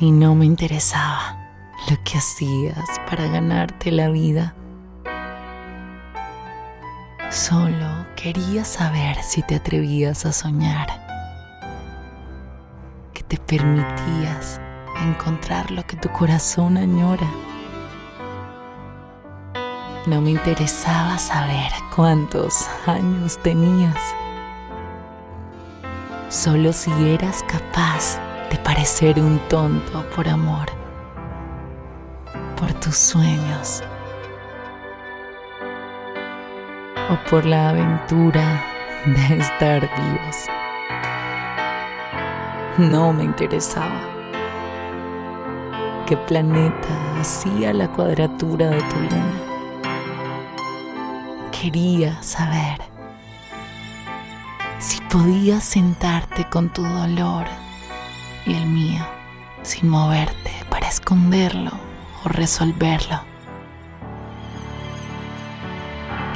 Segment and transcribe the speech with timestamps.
[0.00, 1.36] y no me interesaba
[1.90, 4.54] lo que hacías para ganarte la vida.
[7.30, 10.88] Solo quería saber si te atrevías a soñar,
[13.12, 14.58] que te permitías
[15.02, 17.30] encontrar lo que tu corazón añora.
[20.06, 23.98] No me interesaba saber cuántos años tenías,
[26.30, 28.18] solo si eras capaz
[28.50, 30.66] de parecer un tonto por amor,
[32.58, 33.82] por tus sueños
[37.10, 38.62] o por la aventura
[39.06, 40.46] de estar vivos.
[42.78, 44.00] No me interesaba
[46.06, 46.88] qué planeta
[47.20, 49.50] hacía la cuadratura de tu luna
[51.60, 52.78] quería saber
[54.78, 57.44] si podías sentarte con tu dolor
[58.46, 59.04] y el mío
[59.62, 61.72] sin moverte para esconderlo
[62.24, 63.20] o resolverlo.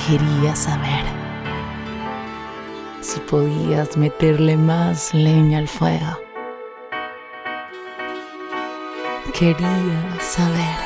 [0.07, 1.05] Quería saber
[3.01, 6.19] si podías meterle más leña al fuego.
[9.39, 10.77] Quería saber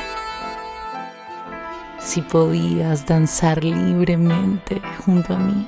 [1.99, 5.67] si podías danzar libremente junto a mí.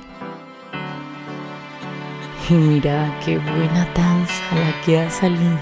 [2.48, 5.58] Y mira qué buena danza la que ha salido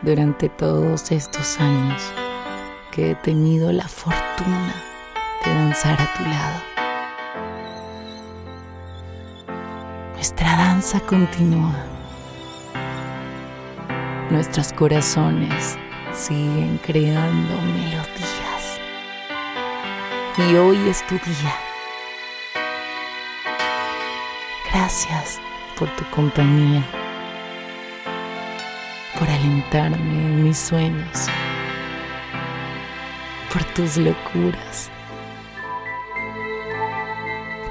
[0.00, 2.02] durante todos estos años
[2.90, 4.74] que he tenido la fortuna
[5.44, 6.62] de danzar a tu lado.
[10.14, 11.84] Nuestra danza continúa.
[14.30, 15.76] Nuestros corazones
[16.14, 18.80] siguen creando melodías
[20.38, 21.54] y hoy es tu día.
[24.72, 25.38] Gracias
[25.82, 26.80] por tu compañía,
[29.18, 31.26] por alentarme en mis sueños,
[33.52, 34.92] por tus locuras,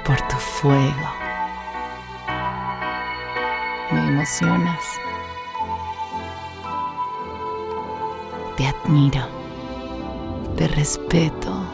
[0.03, 1.09] por tu fuego.
[3.91, 4.83] Me emocionas.
[8.57, 9.25] Te admiro,
[10.57, 11.66] te respeto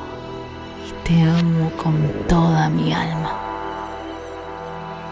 [1.03, 1.95] te amo con
[2.27, 3.56] toda mi alma.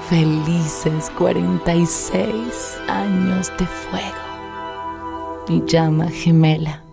[0.09, 4.13] Felices 46 años de fuego.
[5.49, 6.84] Mi llama gemela